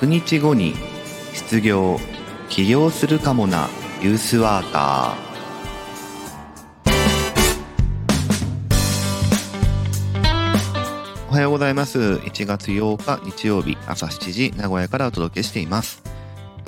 [0.00, 0.74] 100日後に
[1.32, 1.98] 失業
[2.48, 3.68] 起業するかもな
[4.00, 5.28] ユースワーカー。
[11.28, 11.98] おはようございます。
[11.98, 16.00] 1月8日日曜日朝7時名古屋からお届けしています。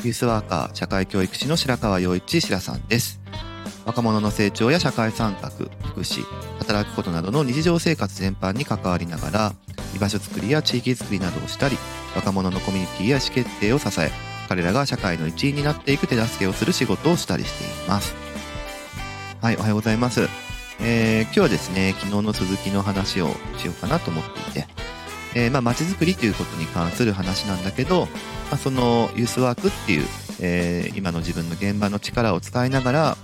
[0.03, 3.21] ユースワーカー社会教育士の白川陽一白さんです。
[3.87, 6.25] 若者の成長や社会参画福祉
[6.59, 9.53] 働くことなどの日常生活全般に関わりながら
[9.95, 11.77] 居場所づくりや地域づくりなどをしたり
[12.15, 14.11] 若者のコミュニティや意思決定を支え
[14.49, 18.15] 彼らが社会の一員になっていく手助けをする仕事をしたりしています。
[19.41, 20.29] はいおはようございます。
[20.81, 23.29] えー、今日はですね昨日の続きの話を
[23.59, 24.91] しようかなと思っていて。
[25.35, 28.07] えー、まあ、街づくりということに関する話なんだけど、
[28.51, 30.07] まあ、そのユースワークっていう、
[30.41, 33.17] えー、今の自分の現場の力を使いながら、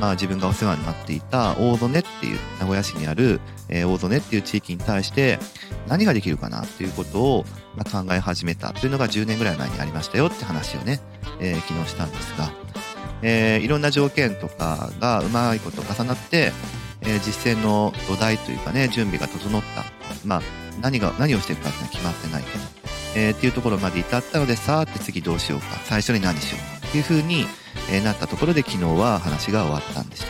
[0.00, 5.38] まあ、自分がお世話になっていた大曽根っていう名古屋市にある、えー、大曽根っていう地域に対して
[5.86, 7.44] 何ができるかなっていうことを、
[7.76, 11.00] まあ、考え始めたというのが10年ぐらい前にありましたよって話をね、
[11.40, 12.50] えー、昨日したんですが、
[13.22, 16.52] えー、いろんな条件とかがうまいこと重なって、
[17.02, 19.84] え、実践の土台というかね準備が整った、
[20.24, 20.42] まあ、
[20.80, 22.64] 何が何をしていくかっていうのは決まってないけど、
[23.16, 25.66] え、っていうところまで至ったのでさあって次どうしようか。
[25.84, 27.46] 最初に何しようかっていうふうに、
[27.90, 30.26] えなったところで昨日は話が終わったんでした。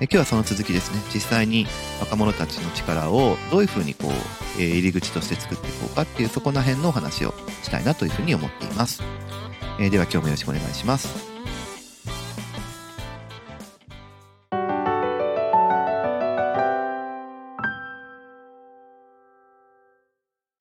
[0.00, 1.00] え今日はその続きですね。
[1.12, 1.66] 実際に
[2.00, 9.02] 若者たちの力をどういうふうにこう、え入り口として作っていこうかっていうそこら辺のお話をしたいなというふうに思っています。
[9.80, 11.34] えでは今日もよろしくお願いします。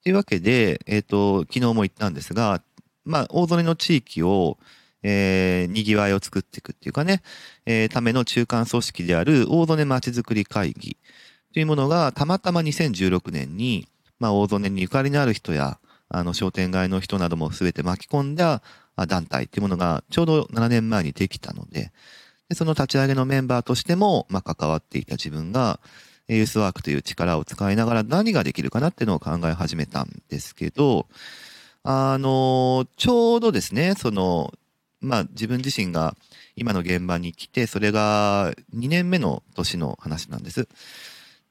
[0.03, 2.61] というわけで、えっ、ー、と、昨日も言ったんですが、
[3.05, 4.57] まあ、大曽根の地域を、
[5.03, 7.21] えー、賑わいを作っていくっていうかね、
[7.65, 10.97] えー、ための中間組織である大曽根まちづくり会議
[11.53, 13.87] というものがたまたま2016年に、
[14.19, 15.77] まあ、大曽根にゆかりのある人や、
[16.09, 18.61] あの、商店街の人なども全て巻き込んだ
[19.07, 21.91] 団体っていうものがちょうど7年前にできたので、
[22.49, 25.79] でその立ち上げのメンバーとしても、まあ、関わっていた自分が、
[26.27, 31.07] ユースワークという力を使いながら何ができるかなっていうのを考え始めたんですけど、
[31.83, 34.53] あの、ちょうどですね、その、
[35.03, 36.15] まあ自分自身が
[36.55, 40.67] 今の現場に来て、それが2年目の年の話なんです。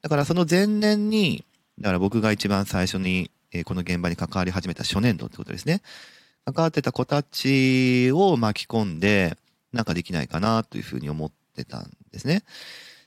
[0.01, 1.45] だからその前年に、
[1.79, 5.83] だから僕が一番最初に、えこの現場に関わり始めた初年度ってことですね。
[6.47, 9.37] 関わってた子たちを巻き込んで、
[9.73, 12.43] なんかできないかなというふうに思ってたんですね。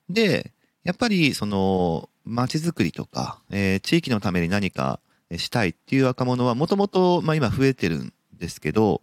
[0.10, 0.52] で、
[0.84, 5.00] やっぱりその街づくりとか、えー、地域のために何か
[5.36, 9.02] したいっていう若者はもともと、まあ今増えてるんですけど、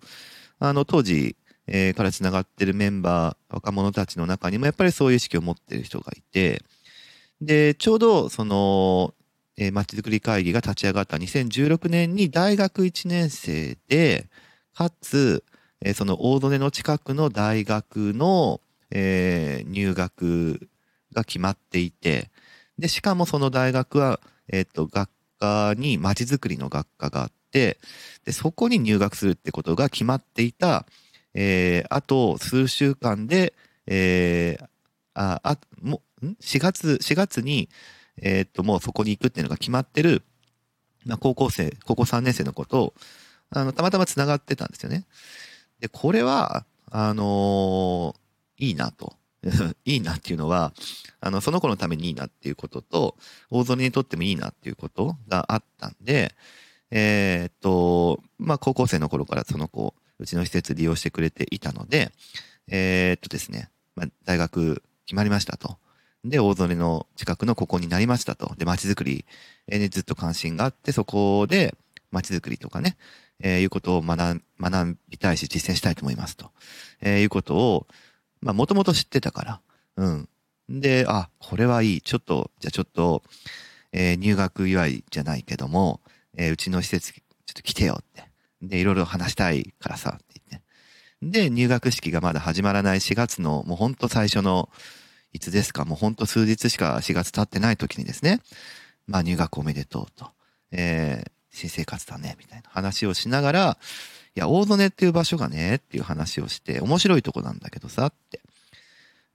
[0.64, 1.34] あの当時、
[1.66, 6.62] えー、から繋がってるメンバー、若者たちの中にもやっぱりそういう意識を持ってる人がいて、
[7.40, 9.12] で、ちょうどその、
[9.56, 14.28] えー、街づくり会議が立ち上がった2016年に大学1年生で、
[14.72, 15.42] かつ、
[15.80, 18.60] えー、その大曽根の近くの大学の、
[18.92, 20.68] えー、入学
[21.12, 22.30] が決まっていて、
[22.78, 27.78] で、しかもその大学は、えっ、と、学科に街づくりの学科があってて、
[28.24, 30.86] で、そこに入学するってことが決まっていた、
[31.34, 33.54] えー、あと数週間で、
[33.86, 34.66] えー、
[35.14, 37.68] あ、あ、もう、ん ?4 月、4月に、
[38.20, 40.22] えっ、と、もうそこに行くっていうのが決まってる、
[41.04, 42.94] まあ、高校生、高校3年生の子と、
[43.50, 45.04] あの、たまたま繋がってたんですよね。
[45.80, 49.16] で、これは、あのー、いいなと。
[49.84, 50.72] いいなっていうのは、
[51.20, 53.16] あの、その子のためにいいなっていうことと、
[53.50, 56.34] 大園にとってもいいなっていうことがあったんで、
[56.94, 62.12] えー、っと、まあ、高校生の頃からその子、うちの施設利用してくれていたので、
[62.68, 65.78] えー、っとですね、まあ、大学決まりましたと。
[66.22, 68.54] で、大曽根の近くのここになりましたと。
[68.56, 69.24] で、街づくり
[69.68, 71.74] にずっと関心があって、そこで
[72.10, 72.96] 街づくりとかね、
[73.40, 76.50] えー、いうことを学学びたいし実践したいと思いますと。
[77.00, 77.86] えー、いうことを、
[78.42, 79.60] まあ、もともと知ってたから。
[79.96, 80.28] うん。
[80.68, 82.00] で、あ、これはいい。
[82.02, 83.22] ちょっと、じゃあちょっと、
[83.92, 86.00] えー、入学祝いじゃないけども、
[86.36, 87.20] えー、うちの施設、ちょ
[87.50, 88.24] っと来てよって。
[88.62, 91.48] で、いろいろ話したいからさ、って言って。
[91.48, 94.68] で、入学式がまだ始まらない4月の、もうほんと最初の、
[95.32, 95.84] いつですか？
[95.86, 98.40] もうほんと数日しか4月経ってない時にですね、
[99.06, 100.30] まあ入学おめでとうと、
[100.72, 103.78] えー、新生活だね、みたいな話をしながら、
[104.34, 108.40] いや、大曽根っていう場所がね、っていう話をして、面白いとこなんだけどさ、って。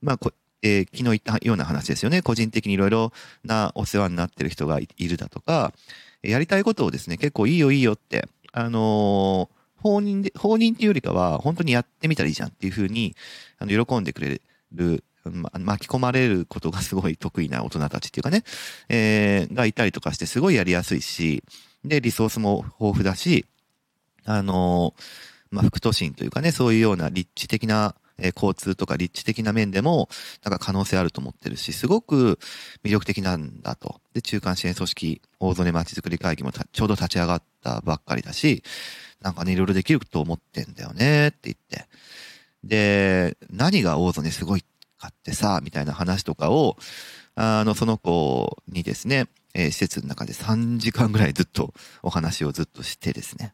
[0.02, 0.32] まあ、こ
[0.64, 2.22] えー、昨日言ったような話ですよね。
[2.22, 3.12] 個人的にいろいろ
[3.44, 5.72] なお世話になってる人がいるだとか、
[6.24, 13.16] やりたいことをですね、結構いいよいいよって、あのー、放任で、放任っていうよりかは、本当にやってみたらいいじゃんっていうふうに、
[13.60, 14.42] あの、喜んでくれ
[14.72, 18.44] る、ま、巻き込まれることがすごい得意な大人たちっていうかね、
[18.90, 21.44] えー、がいたりとかして、すごいやりやすいし、
[21.86, 23.46] で、リソースも豊富だし、
[24.26, 24.94] あの、
[25.52, 30.10] まあ、副都心というかね、そういうような立地的な、えー、交通とか立地的な面でも、
[30.44, 32.40] なんか可能性あると思ってるし、すごく
[32.84, 34.02] 魅力的なんだと。
[34.14, 38.64] で、中間支援組織、大曽根町づくり会議もちょうど立ち上がったばっかりだし、
[39.22, 41.88] なんかね、いろいろできると思ってんだよねって言って。
[42.64, 44.64] で、何が大曽根すごい
[44.98, 46.78] かってさ、みたいな話とかを、
[47.36, 51.74] あの、その子にですね、えー、施設の中で3時間ぐらいずっと
[52.04, 53.54] お話をずっとしてですね。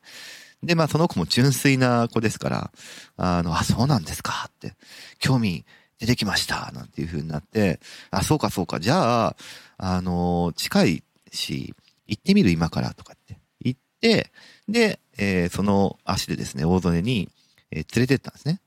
[0.64, 2.72] で、まあその子も純粋な子ですから、
[3.18, 4.74] あの、あ、そうなんですかって、
[5.20, 5.66] 興味
[6.00, 7.80] 出てきました、なんていう風になって、
[8.12, 9.36] あ、そうかそうか、じゃあ、
[9.78, 11.74] あの、近いし、
[12.08, 14.32] 行ってみる今からとかって言って、
[14.68, 17.30] で、えー、その足でですね、大曽根に、
[17.72, 18.62] えー、連れてったんですね。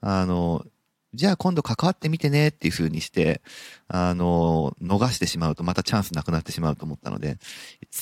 [0.00, 0.64] あの、
[1.12, 3.42] じゃあ今度関わってみてねっていう風にして、
[3.88, 7.38] あの、逃してしまうとまたチャンスなくなってしまうと思ったので、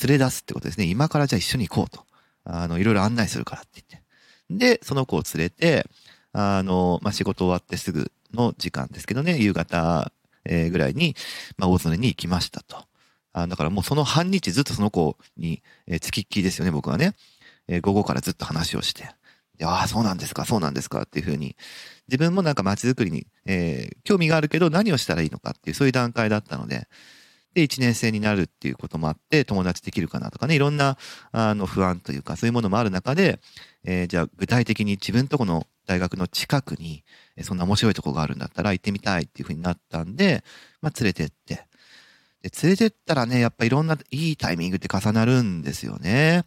[0.07, 0.85] 連れ出すってことですね。
[0.85, 2.05] 今からじゃあ一緒に行こうと。
[2.43, 4.77] あの、いろいろ案内するからって言って。
[4.77, 5.87] で、その子を連れて、
[6.33, 10.11] あの、まあ、仕事終わってすぐの時間ですけどね、夕方、
[10.45, 11.15] えー、ぐらいに、
[11.57, 12.85] まあ、大曽根に行きましたと。
[13.31, 17.15] あだからもうその半日ずっとその子に、えー、付きっきりですよね、僕はね。
[17.67, 19.11] えー、午後からずっと話をして。
[19.61, 21.55] ああ、そうなんですか、そうなんですかっていうふうに、
[22.07, 26.87] 自分もなんか街づくりに、えー、興味があるけど何をしたらいいのかっていう、そういう段階だったので、
[27.53, 30.97] で、1年生になるっていうこともあって、友達できるかなとかね、いろんな、
[31.31, 33.39] あの、不安というか、そういうものもある中で、
[33.83, 37.03] えー、じゃあ、具体的に自分とこの大学の近くに、
[37.41, 40.43] そんな面白いとこがあるんだったら行ってみたいっていうふうになったんで、
[40.81, 41.65] まあ、連れてって。
[42.41, 46.45] で、連れてったらね、やっぱいろんないいタイミングって重なるんですよね。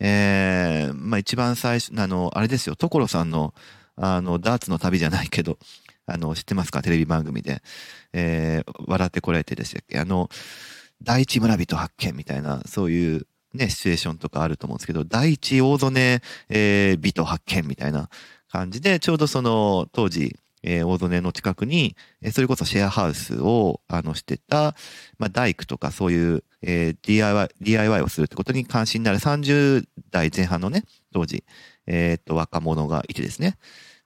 [0.00, 3.54] えー、まあ、一番最初、あの、あれですよ、所さんの、
[3.96, 5.58] あの、ダーツの旅じゃないけど、
[6.06, 6.82] あの、知ってますか？
[6.82, 7.62] テレビ番組で。
[8.12, 9.98] えー、笑ってこられてでしたっけ？
[9.98, 10.28] あの、
[11.02, 18.08] 第一村人発見みたいな、そういうね、シチュエーションとかあると思うんですけど、第一大曽根、えー、人発見みたいな
[18.50, 24.74] 感じで、ちょうどその、当時、えー、大曽根の近くに、えー、それこそシェアハウスを、あの、してた、
[25.18, 31.44] まあ、大工とかそういう、えー、DIY、DIY をするってことに関心になる30代前半のね、当時、
[31.86, 33.58] えっ、と、若者がいてですね。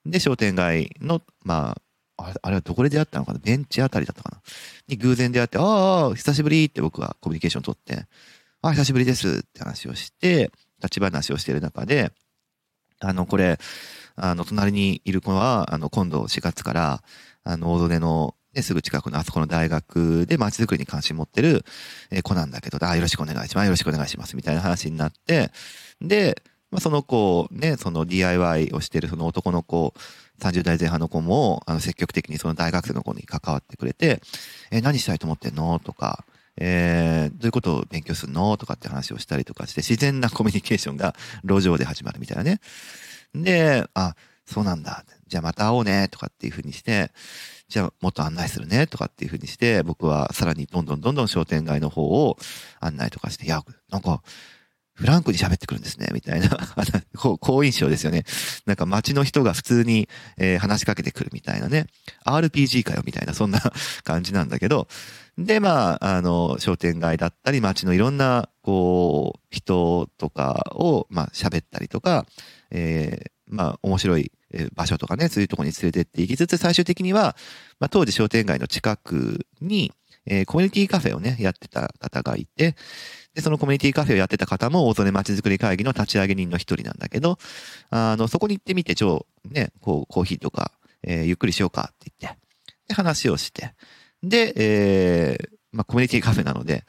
[0.05, 1.81] で、商店街の、まあ、
[2.25, 3.39] あれあれはどこで出会ったのかな？
[3.39, 4.41] ベンチあたりだったかな？
[4.87, 8.05] に偶然出会って、ああ、久しぶりって僕はコミュニケーション取って、
[8.61, 10.51] ああ、久しぶりですって話をして、
[10.81, 12.11] 立ち話をしている中で、
[12.99, 13.57] あの、これ、
[14.15, 17.03] あの、隣にいる子は、あの、今度4月から、
[17.43, 21.63] あの、大曽根の、ね、すぐ近くのあそこの大学で街づくりに関心持ってる
[22.23, 23.65] 子なんだけど、あ、よろしくお願いします。
[23.65, 24.35] よろしくお願いします。
[24.35, 25.51] みたいな話になって、
[26.01, 29.93] で、まあ、その子、ね、その DIY をしてるその男の子、
[30.39, 34.21] 30代前半の子も、あの、積極的にその大学生の子に関わってくれて、
[34.71, 35.79] え、何したいと思ってんの？
[35.79, 36.25] とか、
[36.57, 38.57] えー、どういうことを勉強するの？
[38.57, 42.59] とかって話をしたりとかして、自然なコミュニケーションが路上で始まるみたいなね。
[43.35, 44.15] で、あ、
[44.45, 45.05] そうなんだ。
[45.27, 47.11] じゃあまた会おうね、とかっていうふうにして、
[47.67, 52.35] じゃあもっと案内するね、とかっていうふうにして、僕はさらにどんどんどんどん商店街の方を
[52.79, 54.23] 案内とかして、いや、なんか、
[54.99, 56.49] フランクに喋ってくるんですね、みたいな、
[57.15, 58.25] 好印象ですよね。
[58.65, 61.87] なんか街の人が普通に、えー、話しかけてくるみたいなね。
[62.25, 63.61] RPG かよ、みたいな、そんな
[64.03, 64.89] 感じなんだけど。
[65.37, 72.25] で、まあ、あの、商店街だったり、街のいろんな、こう、人とかを、まあ、喋ったりとか、
[72.69, 74.33] えー、まあ、面白い
[74.75, 77.37] 場所とかね、そういうとこに連れてっていきつつ、最終的には、
[77.79, 79.93] まあ、当時商店街の近くに、
[80.25, 82.75] えー、コミュニティカフェをね、やってた方がいて、
[83.35, 87.37] で、そのコミュニティカフェをやってた方も、大曽根町づくり会議の立ち上げ人の一人なんだけど、
[87.89, 90.71] あの、そこに行ってみて、超、ね、こう、コーヒーとか、
[91.03, 92.39] えー、ゆっくりしようかって言って、
[92.87, 93.73] で、話をして、
[94.23, 96.83] で、えー、まあ、コミュニティカフェなので、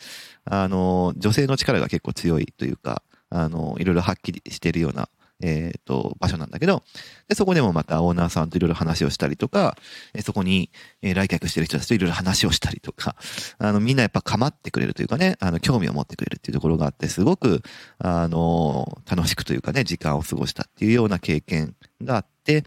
[0.44, 5.08] あの、女性の力が結構強いというか、あの、いろいろはっきりしてるような
[5.40, 6.82] えっ、ー、と、場所なんだけど、
[7.28, 9.76] で、そこでもまたオーナーさんといろいろ話をしたりとか、
[10.14, 10.70] えそこに、
[11.02, 13.16] え来客してる人たちといろいろ話をしたりとか、
[13.58, 17.62] あの、みんなやっぱ構ってくれるというかね、あの、興味を持ってくれるっていうところがあって、すごく、
[17.98, 22.64] あの、楽しくというかね、時間を過ごしたっていうような経験があって、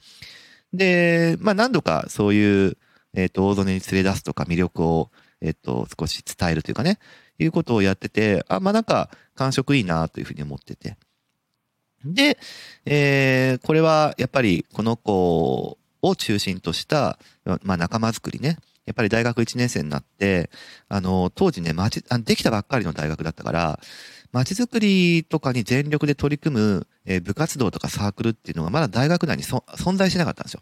[0.73, 2.77] で、まあ何度かそういう、
[3.13, 5.11] えっ、ー、と、大曽根に連れ出すとか魅力を、
[5.41, 6.97] えっ、ー、と、少し伝えるというかね、
[7.37, 10.97] いうことをやってて、あ、まあなんか感触いいなというふうに思ってて。
[12.05, 12.37] で、
[12.85, 17.17] えー、これはやっぱりこの子を中心とした、
[17.63, 18.57] まあ、仲間づくりね。
[18.85, 20.49] やっぱり大学1年生になって、
[20.89, 23.79] あの、当時ね、町、あできたばっかりの大学だったから、
[24.33, 30.61] 街づくりとかに全力で取り組む、えー、部活動とかサークルっていうのがまだ大学内に存在しなかったんですよ。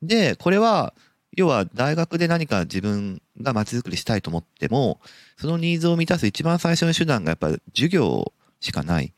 [0.00, 0.94] で、これは、
[1.36, 5.00] 要は大学で何か自分が街づくりしたいと思っても、
[5.36, 9.12] そのニーズを満たす一番最初の手段がやっぱ授業しかない。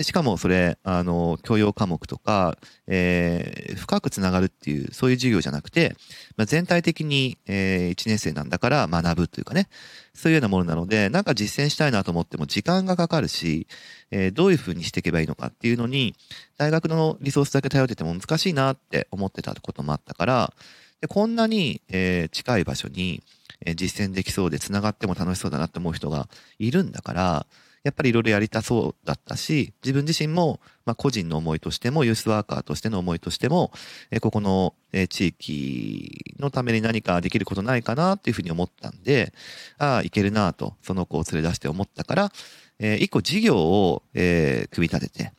[0.00, 5.94] でしかもそれ、あの、教養科目とか、えー、深くつながるっていう、そういう授業じゃなくて、
[6.38, 9.68] まあ、全体的に、えー、1年生なんだから学ぶというかね、
[10.14, 13.66] そういうようなものなので、なんか実践したいなと思っても時間がかかるし、
[14.10, 16.14] えー、どういうふうにしていけばいいのかっていうのに、
[16.56, 20.54] 大学のリソースだけ頼ってても難しいなって思ってたこともあったから、
[21.02, 23.22] でこんなに、えー、近い場所に、
[23.66, 27.46] え、実践できそうで繋がっても楽しそうだなって思う人がいるんだから、
[27.82, 33.72] やっぱりいろいろやりたそうだったし、自分自身も、まあ、個人の思いとしても、ユースワーカーとしての思いとしても、
[34.10, 39.32] えここの、え地域のために何かできることないかなっていうふうに思ったんで、
[39.78, 42.32] ああ、いけるなと、その子を連れ出して思ったから、
[42.78, 45.32] えー、一個事業を、えー、組み立てて、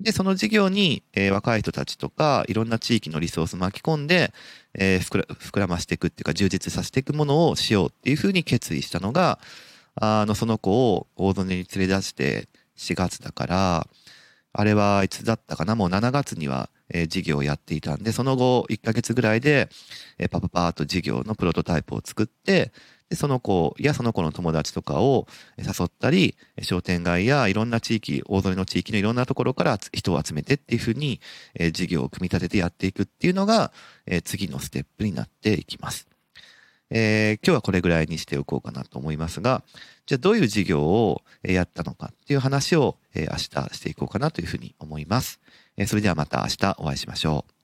[0.00, 4.32] で、その事業に、えー、若い人たちとか、いろんな地域のリソース巻き込んで、
[4.74, 9.40] えー、膨らましていくっていうか、充実させていくものをしようっていうふうに決意したのが、
[10.00, 13.88] あの、その子を大曽根に連れ出して4月だから、
[14.52, 15.74] あれはいつだったかな？
[15.74, 19.68] もう7月には、えー、事業をやっていたんで、その後1ヶ月ぐらいで、
[20.18, 22.72] えー、パパパーと事業のプロトタイプを作って、
[23.08, 25.26] で、その子やその子の友達とかを
[25.56, 31.20] 誘ったり、商店街やいろんな地域、大曽根の地域のいろんなところから人を集めてっていうふうに、
[31.54, 33.72] えー、事業を組み立ててやっていくっていうのが、
[34.06, 36.07] えー、次のステップになっていきます。
[36.90, 39.62] えー、今日はこれぐらいにしておこうかなと思いますが、
[40.06, 43.38] じゃあどういう事業をやったのかっていう話を明日
[43.74, 45.40] していこうかなというふうに思います。
[45.86, 47.57] それではまた明日お会いしましょう。